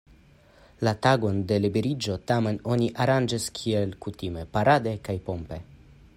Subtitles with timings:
[0.87, 5.63] La tagon de liberiĝo, tamen, oni aranĝis kiel kutime parade kaj pompe.